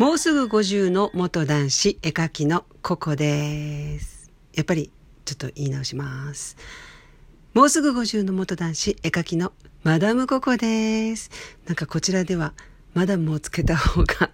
[0.00, 4.30] もうすぐ50の元男子絵描きのココです。
[4.54, 4.90] やっぱり
[5.26, 6.56] ちょっと言い直します。
[7.52, 9.52] もうすぐ50の元男子絵描きの
[9.82, 11.30] マダムココです。
[11.66, 12.54] なんかこちらでは
[12.94, 14.30] マダムをつけた方が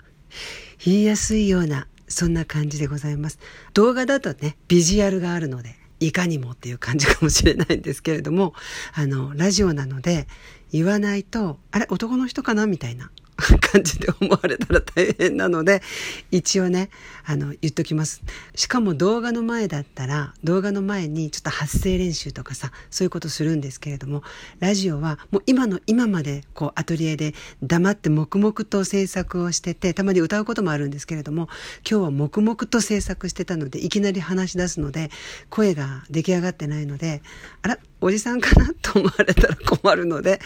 [0.85, 3.41] 言いやすいようなそんな感じでございます。
[3.75, 5.86] 動画だとねビジュアルがあるので。
[6.01, 8.55] いかにもっていう感じかもしれないんですけれども
[8.95, 10.27] あのラジオなので
[10.73, 13.11] 言わないとあれ男の人かなみたいな。
[13.37, 15.83] 感じで思われたら大変なので
[16.31, 16.89] 一応ね
[17.25, 18.23] あの言っときます。
[18.55, 24.23] しかも動画の前だったら動画の前にちょっと発声練習とかさそういうことするんですけれども
[24.59, 31.49] ラジオはもう今の今までこうアトリエで黙って黙々と制作をしててたまに歌うこともあるんですけれども
[31.89, 35.11] 今日は黙々と制作してたのでいきなり話し出すので
[35.51, 37.23] 声が出来上がってないので
[37.63, 40.41] あらおじさんかなと思われたら困るので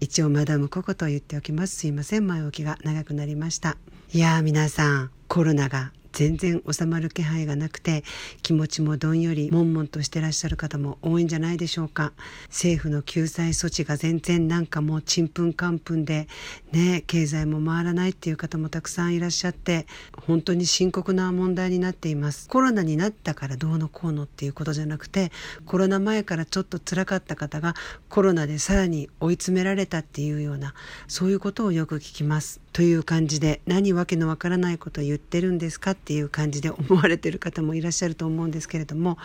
[0.00, 1.76] 一応マダムココと言っておきます。
[1.76, 2.26] すいません。
[2.26, 3.76] 前置きが長くなりました。
[4.12, 8.04] いやー皆さんコロナが全然収まる気配がなくて
[8.42, 12.12] 気持ちもどんより悶々としてらっしゃる方も多いんじゃないでしょうか。
[12.48, 16.28] 政府の救済措置が全然なんかもうちんぷんかんぷんで
[16.72, 19.86] ね経済も回らないっていう方もたくさんいらっしゃって
[20.26, 22.48] 本当に深刻な問題になっています。
[22.48, 25.32] コロナになったからどうのこうのっていうことじゃなくて
[25.66, 27.74] コロナ前からちょっと辛かった方が
[28.08, 30.74] コロナでさらに追い詰められたっていうような
[31.08, 32.60] そういうことをよく聞きます。
[32.72, 39.18] という感じで何わけのわからないことを言ってるんですかっていう感じで思われてる方もいらっしゃると思うんですけれども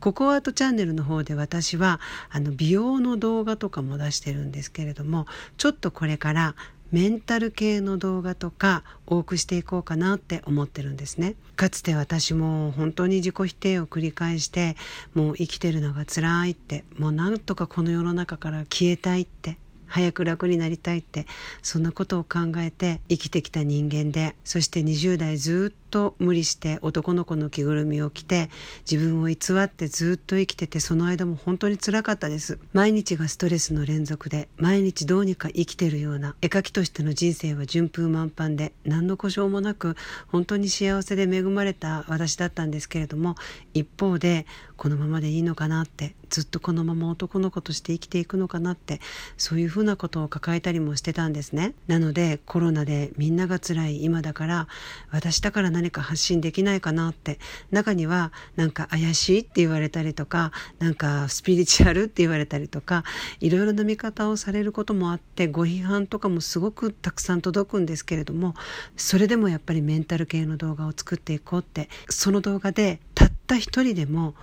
[0.00, 5.26] ココアートチャンネルの方で私はあの美容の動画とかも出してるんですけれども
[5.58, 6.54] ちょっとこれから
[6.90, 11.36] メンタル系の動画とか多くしていこうかなって思ってるんですね。
[11.56, 14.76] かつて私も本当に自己否定を繰り返して
[15.14, 19.56] もう生きてるのが辛いってもうなんとかこの世の中から消えたいって
[19.92, 21.26] 早く楽になりたいって
[21.62, 28.48] そんなことを考えて生きてきた人間でそして20代ずっと無理して男の子の着ぐるみを着て
[28.90, 32.58] 自分を偽ってずっと生きててその間も本当につらかったです。
[32.72, 39.96] 毎日がストレスの連続で毎日どうにか生きてるような絵描きとしての人生は順風満帆で何の故障もなく
[40.28, 43.34] 本当に幸せで恵まれた私だったんですけれども
[43.74, 44.46] 一方で
[44.76, 49.00] このままでいいのかなってずっとこのまま男の子として生きていくのかなって
[49.36, 51.74] そういうふうなことを抱えたりもしてたんですね。
[51.88, 54.66] なのでコロナでみんなが辛い今だから
[55.10, 57.38] 私だから何か発信できないかなって
[57.70, 63.04] 中にはなんか怪しいって言われたりとかなんかスピリチュアルって言われたりとか
[63.40, 68.54] いろいろな見方をされることもあってご批判とかもすごくたくさん届くんですけれども
[68.96, 74.34] それでもやっぱりメンタル系の動画を作っていこうってその動画でたった一人でも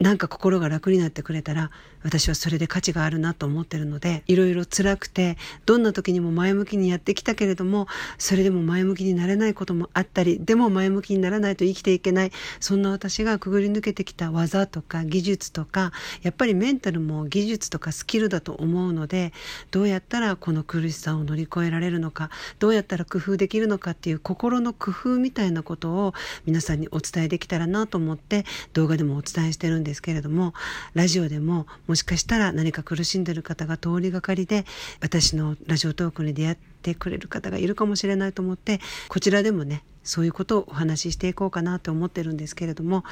[0.00, 1.70] なんか心が楽になってくれたら
[2.02, 5.36] 私はそれで価値があるなと思ってるのでいろいろ辛くて
[5.66, 7.86] どんな時にも前向きにやってきたけれども
[8.18, 15.92] それでも前向きになれないこともあったりでも前向きにならないと生きていけないそんな私がくぐり抜けてきた技とか技術とか
[16.22, 19.32] やっぱりメンタルも技術とかスキルだと思うので
[19.70, 26.14] どうやったらこの苦しさを乗り越えられるのかどうやったら工夫できるのかっていう心の工夫みたいなことを
[26.46, 30.54] 皆さんにお伝えできたらなと思って動画でもお伝えしてるんですけれども
[30.94, 34.64] ラジオでももしかしたら何か苦しんでる方が通りがかりで
[35.00, 43.04] 私のラジオトークに出会ってくれる方がいるかもしれないと思ってこちらでもねそういうことをお話ししていこうかなと思ってるんですけれども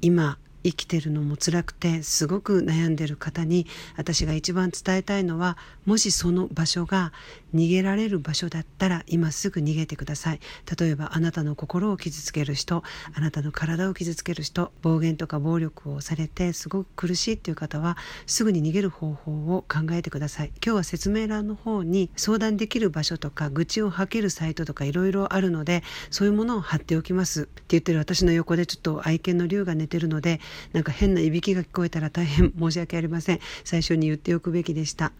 [0.00, 3.66] 今生きてるのも辛くてすごく悩んでる方に
[3.96, 5.56] 私が一番伝えたいのは
[5.86, 7.12] もしその場所が
[7.54, 10.40] 逃げられる場所だったら今すぐ逃げてください。
[10.78, 12.82] 例えばあなたの心を傷つける人
[13.14, 17.96] あなたの体を傷つける人暴言とか暴力をされてすごく苦しいっていう方は
[18.26, 20.52] すぐに逃げる方法を考えてください。
[20.64, 27.42] 今日は説明欄の方に相談できる場所とか愚痴を吐けるサイトとかいろいろあるのでそういうものを貼っておきます。
[27.42, 30.40] って言ってる私の横でちょっと愛犬の竜が寝てるので
[30.72, 33.40] なんか変ないびきが聞こえたら大変申し訳ありません。
[33.64, 35.12] 最初に言っておくべきでした。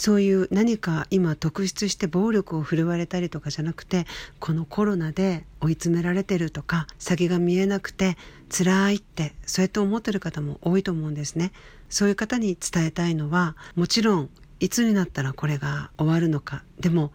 [0.00, 4.06] そういう何か今特筆して暴力を振るわれたりとかじゃなくて
[4.38, 8.16] このコロナで追い詰められてるとか先が見えなくて
[8.48, 11.52] 辛いってそうやって思ってる方も多いと思うんですね。
[11.90, 16.64] そういう方に伝えたいのはもちろんいつになったらこれが終わるのか。
[16.78, 17.12] でも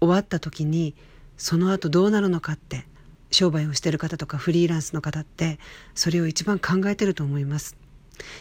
[0.00, 0.94] 終わった時に
[1.38, 2.84] その後どうなるのかって
[3.30, 5.58] 商売をしてる方とかフリーランスの方って
[5.94, 7.76] それを一番考えてると思います。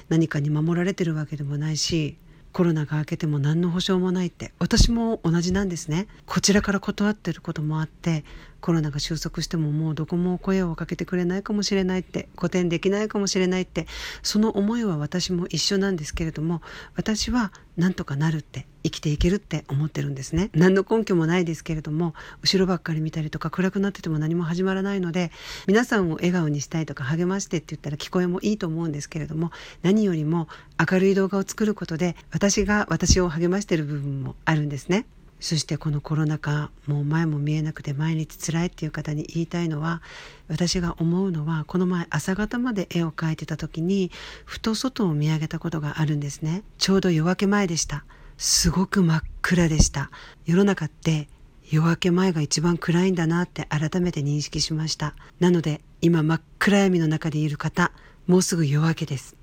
[0.09, 2.17] 何かに守られてるわけでもないし
[2.55, 4.53] コロナが明けても何の保証もないって。
[4.59, 6.07] 私も同じなんですね。
[6.25, 8.23] こちらから断ってることもあって
[8.65, 13.85] コロナが収束してももうどこも声をかけてくれないかもしれないって古典できないかもしれないって
[14.23, 16.63] その思いは私も一緒なんですけれども
[16.95, 20.49] 私は何とかなるって生きていけるって思ってるんですね。
[20.53, 25.31] 何の根拠もないですけれども後ろばっかり見たりとか暗くなってても何も始まらないので
[25.67, 29.51] 皆さんを笑顔にしたいとか励ましてって言ったら聞こえもいいと思うんですけれども
[29.83, 30.47] 何よりも
[30.91, 35.05] 明るい動画を作ることで私が私を励ましてる部分もあるんですね。
[35.39, 40.01] そしてこのコロナ禍もう前も見えなくて毎日辛いっていう方に言いたいのは
[40.47, 44.11] 私が思うのはこの前朝方まで絵を描いてた時に
[44.45, 46.63] ふと外を見上げたことがあるんですね。
[46.77, 48.05] ちょうど夜明け前でした。
[48.37, 50.09] すごく真っ暗でした。
[50.45, 51.27] 世の中って
[51.69, 55.15] 夜明け前が一番暗いんだなって改めて認識しました。
[55.39, 57.91] なので今真っ暗闇の中でいる方
[58.27, 59.35] もうすぐ夜明けです。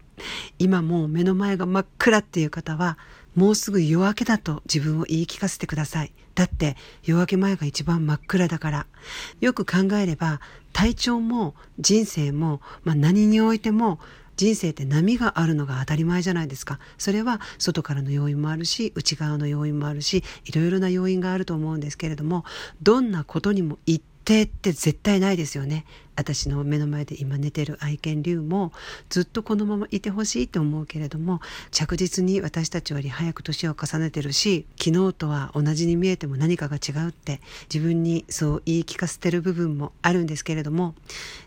[0.58, 2.98] 今もう目の前が真っ暗っていう方は
[3.34, 6.12] もうすぐ夜明けだと自分を言い聞かせてください。
[6.34, 8.86] だって夜明け前が一番真っ暗だから。
[9.40, 10.40] よく考えれば
[10.72, 13.98] 体調も人生も、まあ、何においても
[14.36, 16.78] 人生って波があるのが当たり前じゃないですか。
[16.98, 22.44] それは外からの要因もあるし、内側の要因もあるし、いろいろな要因があると思うんですけれども、
[22.82, 25.84] どんなことにも一定って絶対ないですよね。
[26.16, 28.72] 私の目の前で今寝てる愛犬竜も
[29.08, 31.40] ずっとこのままいてほしいと思うけれども
[31.70, 37.40] 着実に私たちより早く年を重ねてるし昨日とは同じに見えても何かが違うって
[37.72, 40.94] 自分にそう言い聞かせてる部分もあるんですけれども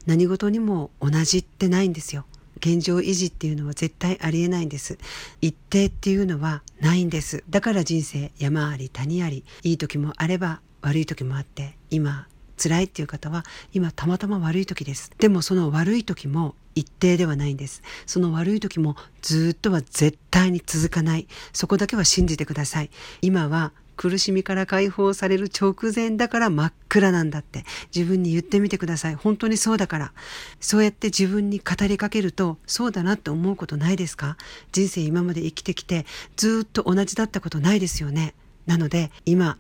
[0.07, 2.25] 何事にも同じってないんですよ。
[2.57, 4.97] 現状維持っていうのは絶対ありえないんです。
[5.41, 7.43] 一定っていうのはないんです。
[7.49, 13.43] だから人生山あり谷ありいい時もあれば悪い時もあって今辛いっていう方は
[13.73, 15.11] 今たまたま悪い時です。
[15.17, 17.81] でもその悪い時も一定ではないんです。
[18.05, 21.27] その悪い時もずっとは絶対に続かない。
[21.53, 22.89] そこだけは信じてください。
[23.21, 27.63] 今は苦しみから解放される直前だから真っ暗なんだって。
[27.95, 29.15] 自分に言ってみてください。
[29.15, 30.13] 本当にそうだから。
[30.59, 34.35] そうやって自分に語りかけるとそうだなって思うことないですか？
[34.73, 36.05] 人生今まで生きてきて
[36.35, 38.33] ずっと同じだったことないですよね。
[38.65, 39.57] なので今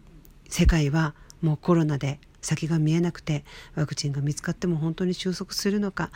[0.49, 3.43] 世界はもうコロナで先が見えなくて
[3.75, 6.11] ワクチンが見つかっても本当に収束するのか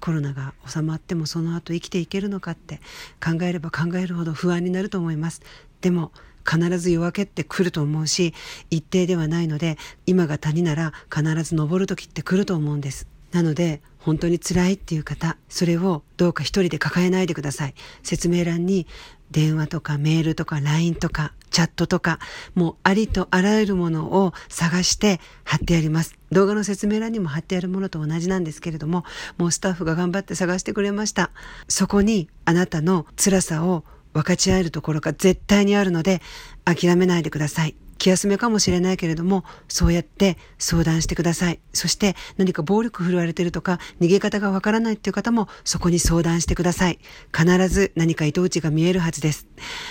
[0.00, 2.80] コロナが収まってもその後生きていけるのかって
[3.24, 5.42] 考えれば考えるほど不安になると思います。
[5.80, 6.10] でも
[6.44, 8.34] 必ず夜明けって来ると思うし
[8.68, 13.06] 一定ではないので今が谷なら必ず登る時って来ると思うんです。
[13.30, 17.74] なので本当に辛いっていう方それをどうか一人で抱えないでください。
[18.02, 18.88] 説明欄に
[19.32, 22.18] 電話とかメールとか LINE とかチャットとか、
[22.54, 26.14] もうありとあらゆるものを探して貼ってあります。
[26.30, 29.04] 動画の説明欄にも貼ってあるものと同じなんですけれども、
[29.36, 31.30] もうスタッフが頑張って探してくれました。
[31.68, 33.84] そこにあなたの辛さを
[34.14, 36.22] 分かち合えるところが絶対にあるので、
[36.64, 37.74] 諦めないでください。
[38.02, 41.60] 気休めかもしれないけれども、そうやって相談してください。
[41.72, 46.98] そして何か暴力振るわれてるとか、逃げ方がわからないっていう方もそこに相談してください。
[47.32, 49.46] 必ず何か糸打ちが見えるはずです。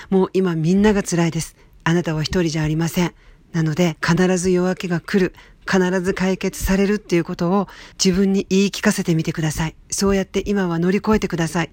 [0.10, 1.56] もう今みんなが辛いです。
[1.86, 3.14] あなたは一人じゃありません。
[3.54, 5.34] なので必ず夜明けが来る。
[5.66, 7.70] 必ず解決されるっていうことを
[8.04, 9.76] 自分に言い聞かせてみてください。
[9.90, 11.72] そうやって今は乗り越えてください。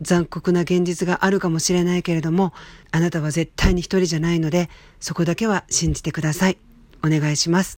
[0.00, 2.52] 残酷な現実があるかもしれないけれども、
[2.90, 6.58] あなたは絶対に一人じゃないので、そこだけは信じてください。
[7.04, 7.70] お願いします。